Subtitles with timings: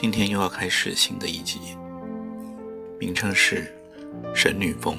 [0.00, 1.76] 今天又要开始新的一集，
[2.98, 3.70] 名称是
[4.34, 4.96] 《神女峰》。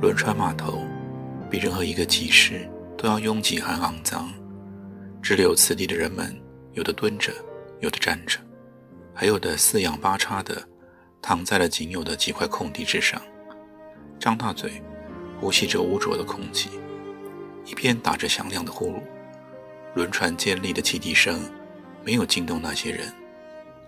[0.00, 0.86] 轮船码头
[1.50, 4.32] 比任何一个集市都要拥挤和肮脏，
[5.20, 6.40] 滞留此地的人们，
[6.72, 7.32] 有的蹲着，
[7.80, 8.38] 有的站着，
[9.12, 10.64] 还有的四仰八叉的
[11.20, 13.20] 躺在了仅有的几块空地之上，
[14.20, 14.80] 张大嘴，
[15.40, 16.70] 呼吸着污浊的空气，
[17.64, 19.02] 一边打着响亮的呼噜。
[19.96, 21.40] 轮船尖利的汽笛声。
[22.06, 23.12] 没有惊动那些人，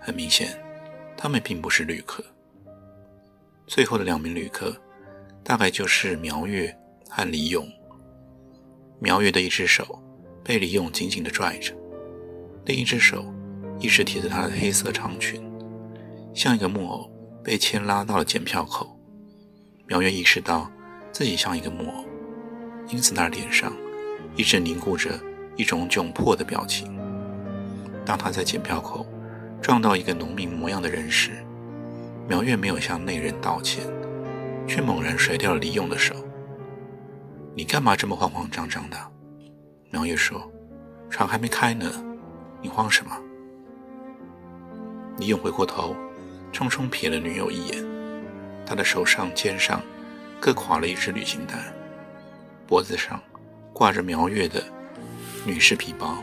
[0.00, 0.48] 很明显，
[1.16, 2.25] 他们并不是旅客。
[3.64, 4.77] 最后的两名旅客，
[5.44, 6.77] 大概就是苗月
[7.08, 7.64] 和李勇。
[8.98, 10.02] 苗月的一只手
[10.42, 11.72] 被李勇紧紧地拽着，
[12.64, 13.33] 另一只手
[13.78, 15.41] 一直提着他的黑色长裙，
[16.34, 17.08] 像一个木偶
[17.44, 18.98] 被牵拉到了检票口。
[19.86, 20.69] 苗月意识到
[21.12, 22.05] 自己像一个木偶，
[22.88, 23.72] 因此那脸上
[24.34, 25.20] 一直凝固着
[25.55, 26.98] 一种窘迫的表情。
[28.08, 29.06] 当他在检票口
[29.60, 31.32] 撞到一个农民模样的人时，
[32.26, 33.84] 苗月没有向那人道歉，
[34.66, 36.14] 却猛然甩掉了李勇的手。
[37.54, 38.96] “你干嘛这么慌慌张张的？”
[39.92, 40.50] 苗月说
[41.10, 41.84] ，“船还没开呢，
[42.62, 43.14] 你慌什么？”
[45.20, 45.94] 李勇回过头，
[46.50, 47.84] 匆匆瞥了女友一眼，
[48.64, 49.82] 他的手上、肩上
[50.40, 51.56] 各挎了一只旅行袋，
[52.66, 53.20] 脖子上
[53.74, 54.64] 挂着苗月的
[55.44, 56.16] 女士皮包。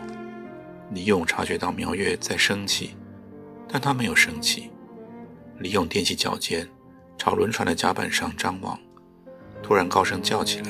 [0.92, 2.96] 李勇察觉到苗月在生气，
[3.68, 4.72] 但他没有生气。
[5.60, 6.68] 李勇踮起脚尖，
[7.18, 8.80] 朝轮船的甲板上张望，
[9.64, 10.68] 突然高声叫起来：“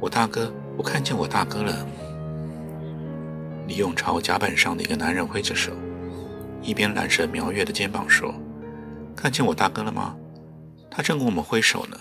[0.00, 0.52] 我大哥！
[0.76, 1.86] 我看见我大哥了！”
[3.66, 5.72] 李勇朝甲板上的一个男人挥着手，
[6.62, 8.34] 一边揽着苗月的肩膀说
[9.16, 10.16] ：“看见我大哥了吗？
[10.90, 11.96] 他正跟我们挥手呢。”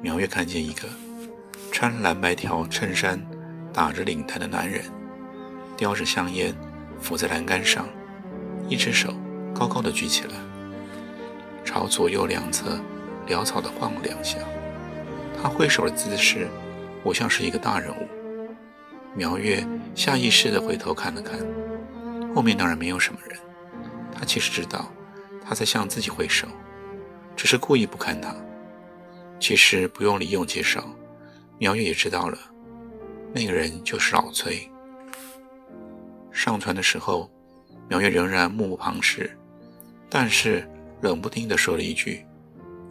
[0.00, 0.88] 苗月看见一个
[1.70, 3.20] 穿蓝白条衬衫、
[3.72, 4.82] 打着领带的男人。
[5.80, 6.54] 叼着香烟，
[7.00, 7.88] 伏在栏杆上，
[8.68, 9.14] 一只手
[9.54, 10.34] 高高的举起来，
[11.64, 12.78] 朝左右两侧
[13.26, 14.36] 潦草的晃了两下。
[15.42, 16.48] 他挥手的姿势，
[17.02, 18.06] 我像是一个大人物。
[19.16, 21.40] 苗月下意识的回头看了看，
[22.34, 23.40] 后面当然没有什么人。
[24.14, 24.92] 他其实知道
[25.42, 26.46] 他在向自己挥手，
[27.34, 28.36] 只是故意不看他。
[29.38, 30.84] 其实不用李勇介绍，
[31.56, 32.36] 苗月也知道了，
[33.32, 34.70] 那个人就是老崔。
[36.32, 37.30] 上船的时候，
[37.88, 39.36] 苗月仍然目不旁视，
[40.08, 40.68] 但是
[41.00, 42.24] 冷不丁地说了一句：“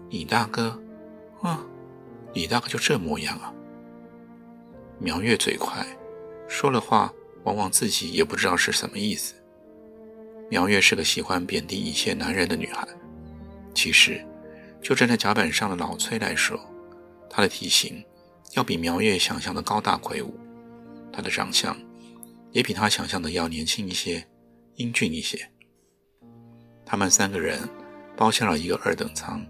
[0.09, 0.79] 李大哥，
[1.41, 1.63] 啊，
[2.33, 3.53] 李大哥就这模样啊。”
[4.99, 5.85] 苗月嘴快，
[6.47, 7.13] 说了话
[7.43, 9.35] 往往自己也不知道是什么意思。
[10.49, 12.87] 苗月是个喜欢贬低一切男人的女孩。
[13.73, 14.25] 其实，
[14.81, 16.59] 就站在甲板上的老崔来说，
[17.29, 18.03] 他的体型
[18.55, 20.37] 要比苗月想象的高大魁梧，
[21.13, 21.77] 他的长相。
[22.51, 24.27] 也比他想象的要年轻一些，
[24.75, 25.39] 英俊一些。
[26.85, 27.59] 他们三个人
[28.17, 29.45] 包下了一个二等舱，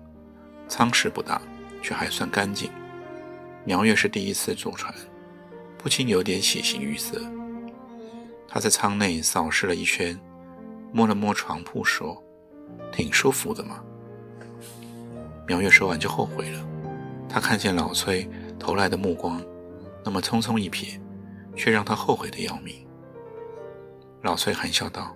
[0.68, 1.42] 舱室不大，
[1.82, 2.70] 却还算干净。
[3.64, 4.94] 苗月是第一次坐船，
[5.78, 7.22] 不禁有点喜形于色。
[8.48, 10.20] 他在舱内扫视了一圈，
[10.92, 12.22] 摸了摸床铺，说
[12.92, 13.84] ：“挺舒服的嘛。”
[15.48, 16.66] 苗月说完就后悔了。
[17.30, 18.28] 他看见老崔
[18.58, 19.42] 投来的目光，
[20.04, 21.00] 那么匆匆一瞥，
[21.56, 22.86] 却让他后悔的要命。
[24.22, 25.16] 老崔含笑道：“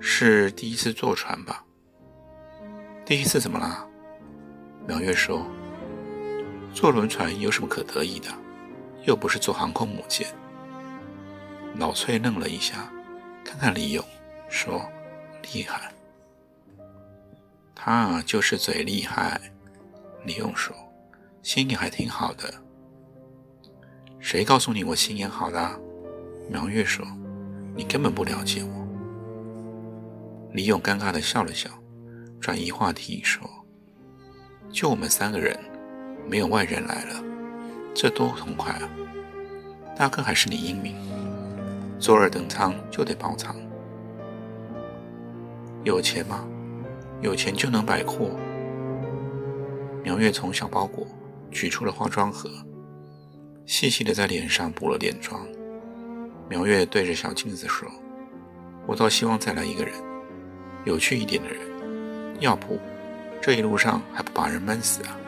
[0.00, 1.64] 是第一次坐船吧？
[3.04, 3.88] 第一次怎么了？”
[4.88, 5.46] 苗月说
[6.74, 8.28] ：“坐轮船有什么可得意的？
[9.04, 10.26] 又不是坐航空母舰。”
[11.78, 12.90] 老崔愣了一下，
[13.44, 14.04] 看看李勇，
[14.48, 14.84] 说
[15.54, 15.92] ：“厉害。”
[17.74, 19.40] 他就是嘴厉害。
[20.24, 20.74] 李勇说
[21.42, 22.52] ：“心眼还挺好的。”
[24.18, 25.80] 谁告诉你我心眼好的？
[26.50, 27.06] 苗月说。
[27.76, 28.86] 你根本不了解我。
[30.52, 31.68] 李勇尴尬地笑了笑，
[32.40, 33.48] 转移话题说
[34.70, 35.58] ：“就我们三个人，
[36.28, 37.22] 没有外人来了，
[37.92, 38.88] 这多痛快啊！
[39.96, 40.94] 大哥还是你英明，
[41.98, 43.56] 坐二等舱就得包舱。
[45.82, 46.46] 有钱吗？
[47.20, 48.30] 有钱就能摆阔。
[50.02, 51.06] 苗月从小包裹
[51.50, 52.50] 取出了化妆盒，
[53.66, 55.46] 细细的在脸上补了点妆。
[56.46, 57.88] 苗月对着小镜子说
[58.86, 59.94] ：“我倒希望再来一个人，
[60.84, 61.58] 有趣一点的人，
[62.38, 62.78] 要不
[63.40, 65.18] 这一路上还不把人闷死啊？”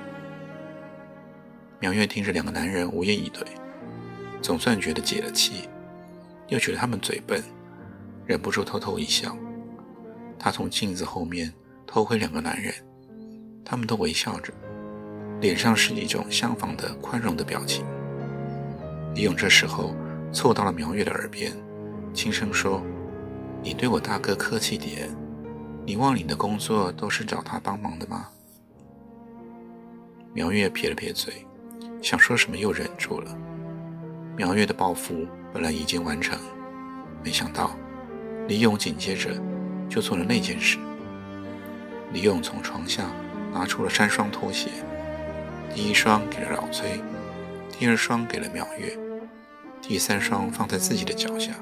[1.81, 3.43] 苗月听着两个男人无言以对，
[4.43, 5.69] 总算觉得解了气，
[6.49, 7.43] 又觉得他们嘴笨，
[8.27, 9.35] 忍不住偷偷一笑。
[10.39, 11.51] 他从镜子后面
[11.87, 12.75] 偷窥两个男人，
[13.65, 14.53] 他们都微笑着，
[15.41, 17.87] 脸上是一种相仿的宽容的表情。
[19.15, 19.97] 李勇这时候。
[20.33, 21.53] 凑到了苗月的耳边，
[22.13, 22.83] 轻声说
[23.63, 25.09] ：“你对我大哥客气点，
[25.85, 28.29] 你忘了你的工作都是找他帮忙的吗？”
[30.35, 31.47] 苗月撇了撇嘴，
[32.03, 33.37] 想说什么又忍住了。
[34.37, 36.39] 苗月的报复本来已经完成，
[37.25, 37.71] 没想到
[38.47, 39.31] 李勇紧接着
[39.89, 40.79] 就做了那件事。
[42.13, 43.05] 李勇从床下
[43.53, 44.69] 拿出了三双拖鞋，
[45.75, 47.01] 第一双给了老崔，
[47.73, 49.06] 第二双给了苗月。
[49.89, 51.53] 第三双放在自己的脚下，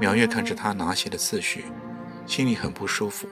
[0.00, 1.66] 苗月看着他拿鞋的次序，
[2.26, 3.28] 心里很不舒服。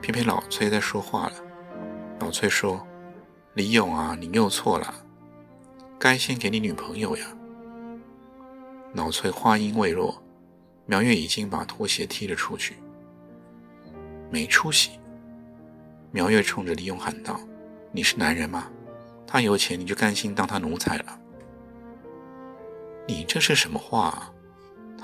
[0.00, 1.32] 偏偏老崔在说话了。
[2.18, 2.84] 老崔说
[3.54, 4.92] ：“李勇啊，你又错了，
[5.96, 7.24] 该先给你女朋友呀。”
[8.94, 10.20] 老崔话音未落，
[10.84, 12.78] 苗月已经把拖鞋踢了出去。
[14.28, 14.98] 没出息！
[16.10, 17.38] 苗月冲着李勇喊道
[17.92, 18.68] ：“你是男人吗？
[19.24, 21.18] 他有钱你就甘心当他奴才了？”
[23.06, 24.32] 你这是什么话？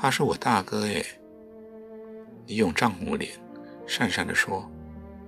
[0.00, 1.04] 他是我大哥哎！
[2.46, 3.32] 李勇涨红了脸，
[3.86, 4.70] 讪讪地说：“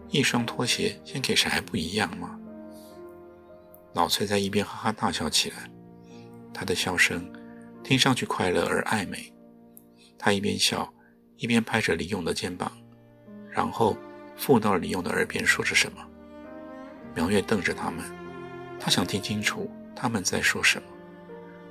[0.09, 2.39] 一双拖鞋先给谁还不一样吗？”
[3.93, 5.69] 老崔在一边哈哈大笑起来，
[6.55, 7.29] 他的笑声
[7.83, 9.33] 听上去快乐而暧昧。
[10.17, 10.89] 他一边笑，
[11.37, 12.71] 一边拍着李勇的肩膀，
[13.51, 13.97] 然后
[14.37, 16.07] 附到了李勇的耳边说着什么。
[17.17, 18.05] 苗月瞪着他们，
[18.79, 20.89] 他想听清楚他们在说什么。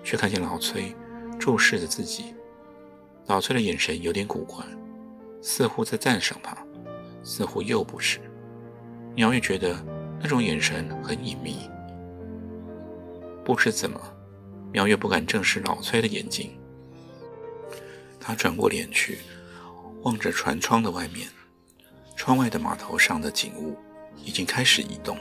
[0.10, 0.92] 却看见老崔
[1.38, 2.34] 注视着自己，
[3.28, 4.66] 老崔的眼神有点古怪，
[5.40, 6.58] 似乎在赞赏他，
[7.22, 8.20] 似乎又不是。
[9.16, 9.78] 苗月觉得
[10.20, 11.70] 那种眼神很隐秘。
[13.46, 14.02] 不知怎么，
[14.72, 16.58] 苗月不敢正视老崔的眼睛。
[18.20, 19.20] 他转过脸去，
[20.02, 21.30] 望着船窗的外面，
[22.16, 23.78] 窗外的码头上的景物
[24.26, 25.16] 已经开始移动，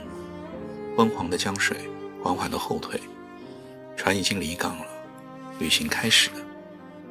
[0.97, 1.77] 昏黄的江水
[2.23, 2.99] 缓缓地后退。
[3.99, 4.85] 船已经离港了，
[5.59, 6.37] 旅行开始了。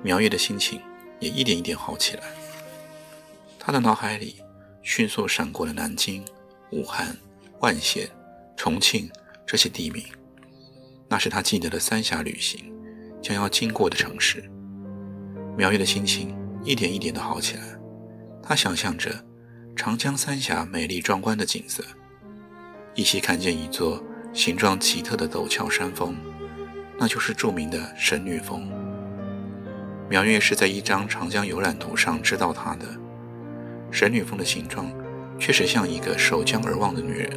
[0.02, 0.81] 苗月的心情
[1.20, 2.23] 也一点一点好起来。
[3.58, 4.37] 他的脑海里
[4.82, 6.25] 迅速闪过了南京、
[6.70, 7.14] 武汉、
[7.61, 8.08] 万县、
[8.56, 9.06] 重庆
[9.44, 10.02] 这些地名，
[11.08, 12.73] 那是他记得的三峡旅行
[13.20, 14.50] 将要经过的城市。
[15.58, 16.34] 苗月的心情
[16.64, 17.62] 一点一点的好起来。
[18.43, 19.23] 他想象着
[19.76, 21.84] 长江三峡美丽壮观的景色，
[22.94, 24.02] 依稀看见一座
[24.32, 26.17] 形状奇特的陡峭山峰。
[26.99, 28.69] 那就是著名的神女峰。
[30.09, 32.87] 苗月是在一张长江游览图上知道它的。
[33.91, 34.91] 神女峰的形状
[35.39, 37.31] 确实像一个守江而望的女人。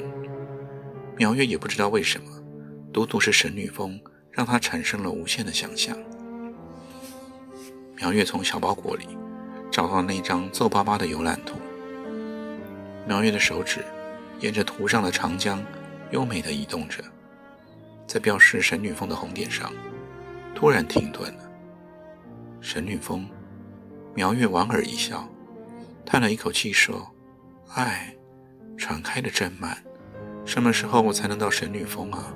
[1.15, 2.25] 苗月也不知道为什么，
[2.91, 3.99] 独独是神女峰
[4.31, 5.95] 让她产生了无限的想象。
[7.95, 9.05] 苗月从小包裹里
[9.69, 11.59] 找到那张皱巴巴的游览图。
[13.07, 13.81] 苗月的手指
[14.39, 15.63] 沿着图上的长江
[16.11, 17.03] 优美地移动着。
[18.11, 19.71] 在标示神女峰的红点上，
[20.53, 21.49] 突然停顿了。
[22.59, 23.25] 神女峰，
[24.13, 25.25] 苗月莞尔一笑，
[26.05, 27.09] 叹了一口气说
[27.73, 28.13] ：“唉，
[28.75, 29.77] 船开得真慢，
[30.43, 32.35] 什么时候我才能到神女峰啊？”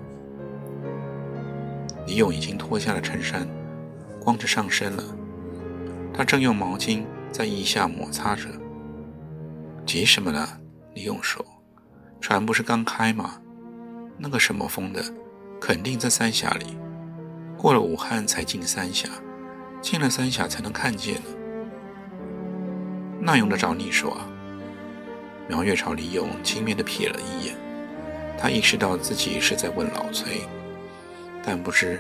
[2.08, 3.46] 李勇已经脱下了衬衫，
[4.22, 5.04] 光着上身了。
[6.14, 7.04] 他正用毛巾
[7.34, 8.48] 在腋下摩擦着。
[9.86, 10.48] 急什么呢？
[10.94, 11.46] 李勇说
[12.22, 13.42] ：“船不是刚开吗？
[14.18, 15.04] 那个什么峰的。”
[15.60, 16.78] 肯定在三峡里，
[17.58, 19.10] 过了武汉才进三峡，
[19.82, 21.30] 进了三峡才能看见呢。
[23.20, 24.28] 那用得着你说啊？
[25.48, 27.56] 苗月朝李勇轻蔑地瞥了一眼，
[28.38, 30.42] 他意识到自己是在问老崔，
[31.44, 32.00] 但不知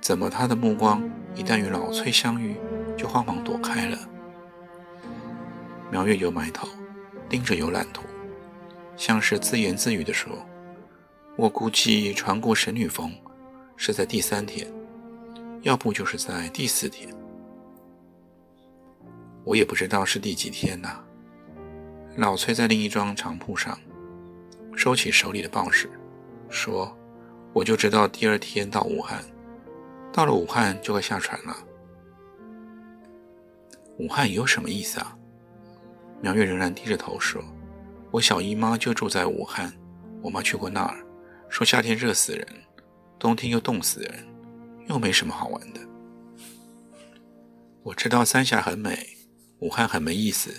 [0.00, 1.02] 怎么他的目光
[1.34, 2.56] 一旦与老崔相遇，
[2.96, 3.98] 就慌忙躲开了。
[5.90, 6.68] 苗月又埋头
[7.28, 8.02] 盯着游览图，
[8.96, 10.30] 像是自言自语地说。
[11.38, 13.12] 我估计船过神女峰
[13.76, 14.66] 是在第三天，
[15.62, 17.14] 要不就是在第四天。
[19.44, 20.88] 我也不知道是第几天呢。
[22.16, 23.78] 老崔在另一张长铺上
[24.74, 25.88] 收起手里的报纸，
[26.48, 26.92] 说
[27.54, 29.24] ：“我就知道第二天到武汉，
[30.12, 31.56] 到了武汉就会下船了。”
[33.96, 35.16] 武汉有什么意思啊？
[36.20, 37.40] 苗月仍然低着头说
[38.10, 39.72] ：“我小姨妈就住在武汉。”
[40.20, 40.98] 我妈去过那儿，
[41.48, 42.46] 说夏天热死人，
[43.18, 44.26] 冬天又冻死人，
[44.86, 45.80] 又没什么好玩的。
[47.82, 49.16] 我知道三峡很美，
[49.60, 50.50] 武汉很没意思，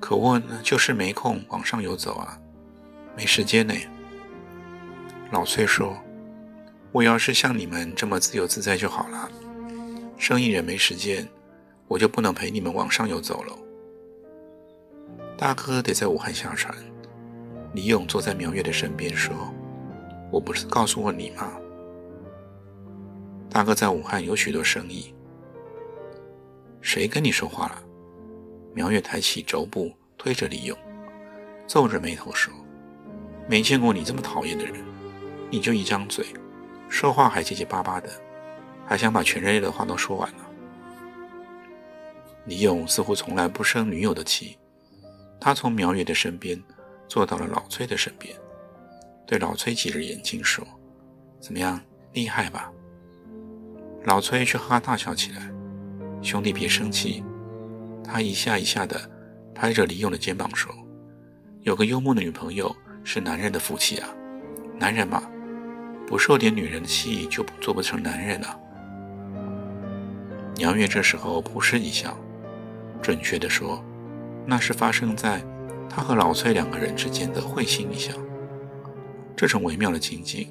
[0.00, 2.40] 可我呢就是没空往上游走啊，
[3.16, 3.74] 没时间呢。
[5.30, 5.96] 老崔说
[6.92, 9.28] ：“我要是像你们这么自由自在就好了。
[10.16, 11.28] 生意人没时间，
[11.88, 13.58] 我就不能陪你们往上游走了。”
[15.36, 16.74] 大哥得在武汉下船。
[17.74, 19.52] 李勇坐在苗月的身边说
[20.36, 21.58] ：“我不是告诉过你吗？
[23.48, 25.14] 大哥在武汉有许多生意。”
[26.82, 27.82] 谁跟你说话了？
[28.74, 30.76] 苗月抬起肘部推着李勇，
[31.66, 32.52] 皱着眉头说
[33.48, 34.74] ：“没见过你这么讨厌的人，
[35.50, 36.26] 你就一张嘴，
[36.90, 38.10] 说话还结结巴巴的，
[38.84, 40.50] 还想把全人类的话都说完了。”
[42.44, 44.58] 李勇似乎从来不生女友的气，
[45.40, 46.62] 他从苗月的身边。
[47.08, 48.36] 坐到了老崔的身边，
[49.26, 50.64] 对老崔挤着眼睛说
[51.40, 51.80] ：“怎么样，
[52.12, 52.70] 厉害吧？”
[54.04, 55.50] 老崔却哈哈大笑起来。
[56.22, 57.22] 兄弟别生气，
[58.04, 59.10] 他一下一下的
[59.54, 60.72] 拍着李勇的肩膀说
[61.62, 64.08] ：“有个幽默的女朋友是男人的福气啊，
[64.78, 65.22] 男人嘛，
[66.06, 68.60] 不受点女人的气就做不成男人了。”
[70.58, 72.16] 杨月这时候扑哧一笑，
[73.02, 73.84] 准确的说，
[74.46, 75.44] 那是发生在。
[75.88, 78.12] 他和老崔两个人之间的会心一笑，
[79.36, 80.48] 这种微妙的情景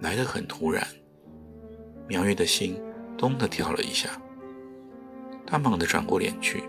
[0.00, 0.86] 来得很突然，
[2.08, 2.80] 苗月的心
[3.18, 4.08] 咚的跳了一下。
[5.46, 6.64] 他猛地转过脸去，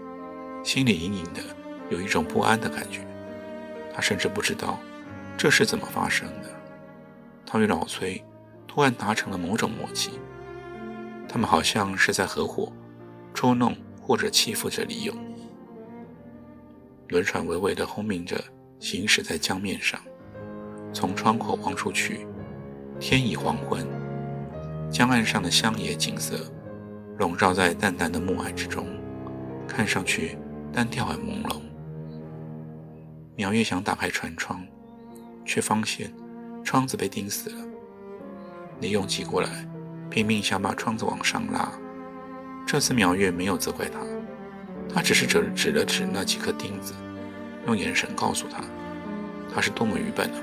[0.65, 1.41] 心里隐隐的
[1.89, 2.99] 有一种不安的感觉。
[3.93, 4.77] 他甚至不知道
[5.37, 6.49] 这是怎么发生的。
[7.45, 8.21] 他与老崔
[8.67, 10.11] 突然达成了某种默契，
[11.29, 12.69] 他们好像是在合伙
[13.33, 15.15] 捉弄或者欺负着李勇。
[17.07, 18.43] 轮船微微的轰鸣着，
[18.81, 19.97] 行驶在江面上。
[20.95, 22.25] 从窗口望出去，
[23.01, 23.85] 天已黄昏，
[24.89, 26.37] 江岸上的乡野景色
[27.19, 28.87] 笼罩在淡淡的暮霭之中，
[29.67, 30.37] 看上去
[30.71, 31.59] 单调而朦胧。
[33.35, 34.65] 苗月想打开船窗，
[35.43, 36.09] 却发现
[36.63, 37.57] 窗子被钉死了。
[38.79, 39.67] 李勇挤过来，
[40.09, 41.69] 拼命想把窗子往上拉。
[42.65, 43.99] 这次苗月没有责怪他。
[44.87, 46.93] 他只是指指了指那几颗钉子，
[47.67, 48.63] 用眼神告诉他，
[49.53, 50.39] 他是多么愚笨啊！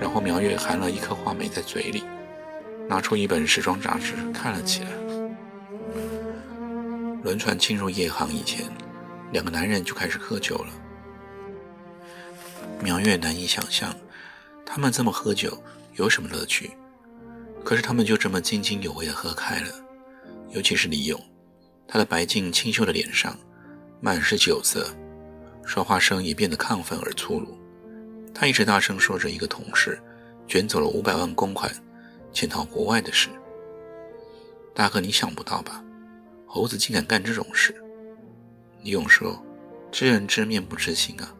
[0.00, 2.04] 然后苗月含了一颗话梅在嘴里，
[2.88, 4.90] 拿出一本时装杂志看了起来。
[7.22, 8.64] 轮船进入夜航以前，
[9.32, 10.68] 两个男人就开始喝酒了。
[12.80, 13.94] 苗月难以想象，
[14.64, 15.60] 他们这么喝酒
[15.94, 16.70] 有什么乐趣，
[17.64, 19.68] 可是他们就这么津津有味地喝开了，
[20.50, 21.20] 尤其是李勇。
[21.88, 23.36] 他的白净清秀的脸上
[24.00, 24.88] 满是酒色，
[25.64, 27.58] 说话声也变得亢奋而粗鲁。
[28.38, 29.98] 他一直大声说着一个同事
[30.46, 31.74] 卷走了五百万公款
[32.34, 33.30] 潜逃国外的事。
[34.74, 35.82] 大哥，你想不到吧？
[36.46, 37.74] 猴子竟敢干这种事！
[38.82, 39.42] 李勇说
[39.90, 41.34] ：“知人知面不知心啊，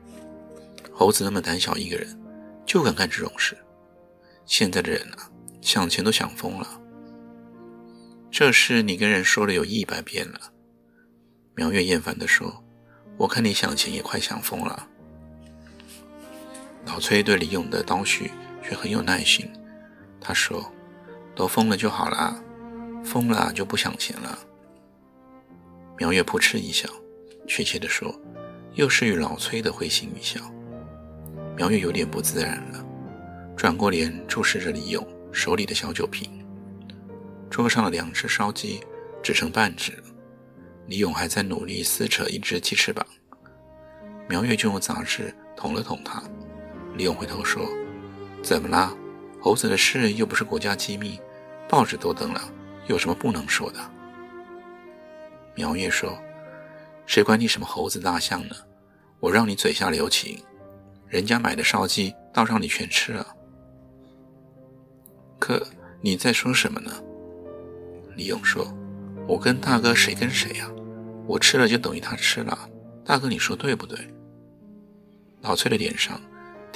[0.90, 2.18] 猴子那么胆小一个人，
[2.64, 3.54] 就敢干这种事。
[4.46, 6.80] 现在的人啊，想钱都想疯了。”
[8.32, 10.40] 这事你跟人说了有一百遍了，
[11.54, 12.64] 苗月厌烦地说
[13.18, 14.88] ：“我看你想钱也快想疯了。”
[16.86, 18.30] 老崔对李勇的叨絮
[18.62, 19.50] 却很有耐心，
[20.20, 20.72] 他说
[21.34, 22.40] ：“都疯了就好了，
[23.04, 24.38] 疯了就不想钱了。”
[25.98, 26.88] 苗月扑哧一笑，
[27.46, 28.14] 确切地说，
[28.74, 30.40] 又是与老崔的会心一笑。
[31.56, 32.84] 苗月有点不自然了，
[33.56, 36.30] 转过脸注视着李勇手里的小酒瓶。
[37.50, 38.80] 桌上的两只烧鸡
[39.22, 40.04] 只剩半只了，
[40.86, 43.04] 李勇还在努力撕扯一只鸡翅膀。
[44.28, 46.22] 苗月就用杂志捅了捅他。
[46.96, 47.68] 李勇回头说
[48.42, 48.94] ：“怎么啦？
[49.40, 51.20] 猴子的事又不是国家机密，
[51.68, 52.40] 报纸都登了，
[52.86, 53.78] 有什么不能说的？”
[55.54, 56.18] 苗月说
[57.04, 58.56] ：“谁管你什么猴子大象呢？
[59.20, 60.42] 我让你嘴下留情，
[61.06, 63.26] 人家买的烧鸡倒让你全吃了。
[65.38, 65.66] 可
[66.00, 66.90] 你在说什么呢？”
[68.16, 68.66] 李勇说
[69.28, 70.70] ：“我跟大哥谁跟谁呀？
[71.26, 72.58] 我吃了就等于他吃了。
[73.04, 73.98] 大哥，你说对不对？”
[75.42, 76.18] 老崔的脸上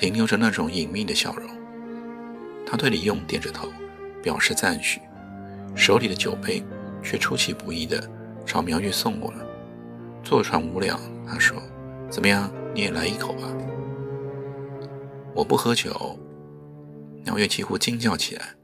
[0.01, 1.47] 停留着那种隐秘的笑容，
[2.67, 3.69] 他对李勇点着头，
[4.23, 4.99] 表示赞许，
[5.75, 6.65] 手里的酒杯
[7.03, 8.03] 却出其不意地
[8.47, 9.41] 朝苗月送过来。
[10.25, 11.63] 坐船无聊，他说
[12.09, 13.43] ：“怎么样，你也来一口吧。”
[15.37, 16.19] 我不喝酒。
[17.23, 18.55] 苗月几乎惊叫起来，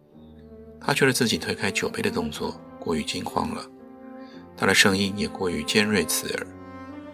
[0.80, 2.58] 他觉得自己推开酒杯的动作。
[2.80, 3.62] 过于惊慌了，
[4.56, 6.46] 他的声音也过于尖锐刺耳，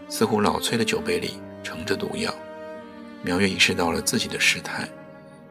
[0.08, 2.32] 似乎老崔的酒杯里盛着毒药。
[3.24, 4.88] 苗月意识到了自己的失态，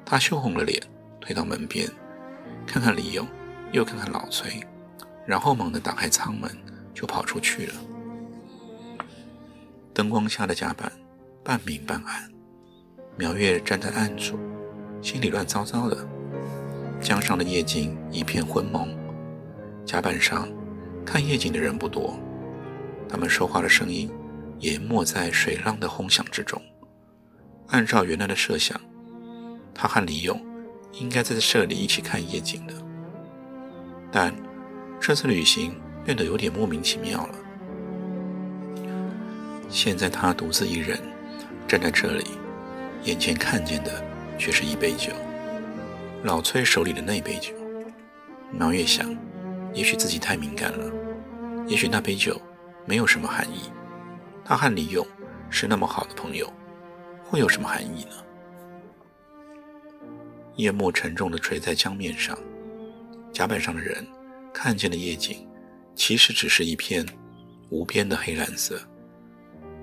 [0.06, 0.82] 他羞红了脸，
[1.22, 1.90] 退到门边，
[2.68, 3.26] 看看李勇，
[3.72, 4.62] 又看看老崔，
[5.26, 6.52] 然后猛地打开舱门，
[6.94, 7.74] 就跑出去了。
[9.94, 10.92] 灯光下的甲板
[11.44, 12.30] 半明半暗，
[13.18, 14.38] 苗月站在暗处，
[15.02, 16.06] 心里乱糟糟的。
[17.00, 18.88] 江上的夜景一片昏蒙，
[19.86, 20.48] 甲板上
[21.06, 22.20] 看夜景的人不多，
[23.08, 24.12] 他们说话的声音
[24.60, 26.62] 淹没在水浪的轰响之中。
[27.72, 28.80] 按照原来的设想。
[29.74, 30.40] 他和李勇
[30.94, 32.74] 应该在这里一起看夜景的，
[34.12, 34.34] 但
[35.00, 35.74] 这次旅行
[36.06, 37.36] 变得有点莫名其妙了。
[39.70, 41.00] 现在他独自一人
[41.68, 42.26] 站在这里，
[43.04, 44.04] 眼前看见的
[44.38, 45.14] 却是一杯酒，
[46.24, 47.54] 老崔手里的那杯酒。
[48.52, 49.18] 苗月想，
[49.74, 50.92] 也许自己太敏感了，
[51.68, 52.40] 也许那杯酒
[52.86, 53.72] 没有什么含义。
[54.44, 55.08] 他和李勇
[55.50, 56.52] 是那么好的朋友，
[57.32, 58.16] 会有什么含义呢？
[60.58, 62.38] 夜幕沉重地垂在江面上，
[63.32, 64.06] 甲板上的人
[64.54, 65.48] 看见的夜景，
[65.96, 67.06] 其实只是一片
[67.70, 68.78] 无边的黑蓝色。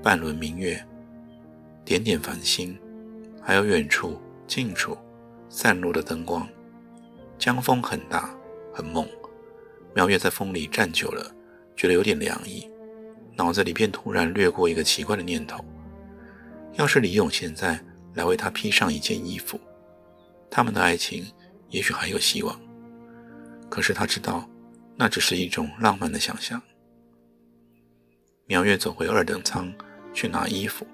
[0.03, 0.87] 半轮明月，
[1.87, 2.79] 点点繁星，
[3.43, 4.95] 还有远处、近处
[5.49, 6.47] 散落的灯光。
[7.39, 8.29] 江风很大，
[8.75, 9.09] 很猛。
[9.95, 11.35] 苗月在风里站久了，
[11.75, 12.71] 觉得有点凉意，
[13.35, 15.65] 脑子里便突然掠过一个奇怪的念头：
[16.75, 17.79] 要是李勇现在
[18.15, 19.61] 来为他披上一件衣服。
[20.51, 21.27] 他们的爱情
[21.69, 22.59] 也许还有希望，
[23.69, 24.49] 可是他知道，
[24.97, 26.61] 那只是一种浪漫的想象。
[28.47, 29.73] 苗月走回二等舱
[30.15, 30.87] 去拿衣服，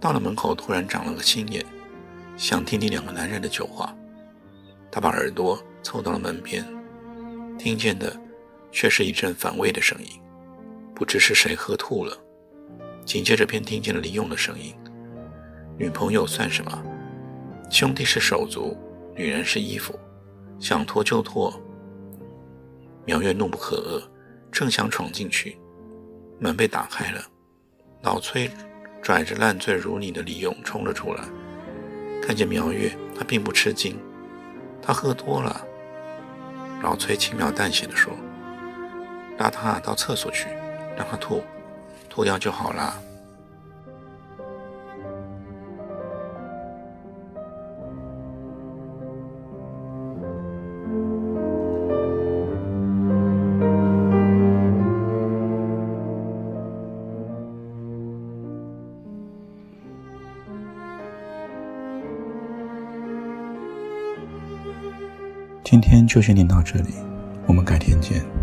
[0.00, 1.64] 到了门口，突然长了个心眼，
[2.36, 3.94] 想听听两个男人的酒话。
[4.90, 6.64] 他把耳朵凑到了门边，
[7.58, 8.16] 听见的
[8.70, 10.20] 却是一阵反胃的声音，
[10.94, 12.16] 不知是谁喝吐了。
[13.04, 14.74] 紧接着便听见了李勇的声音
[15.78, 16.82] ：“女朋友算什么？”
[17.70, 18.76] 兄弟是手足，
[19.14, 19.98] 女人是衣服，
[20.58, 21.52] 想脱就脱。
[23.04, 24.02] 苗月怒不可遏，
[24.50, 25.58] 正想闯进去，
[26.38, 27.22] 门被打开了，
[28.02, 28.50] 老崔
[29.02, 31.24] 拽着烂醉如泥的李勇冲了出来。
[32.22, 33.98] 看见苗月，他并不吃惊，
[34.80, 35.66] 他喝多了。
[36.82, 38.12] 老崔轻描淡写的说
[39.38, 40.48] ：“拉他到厕所去，
[40.96, 41.42] 让他吐，
[42.14, 42.94] 涂掉就好了。”
[65.64, 66.94] 今天就先念到这里，
[67.48, 68.33] 我们改天见。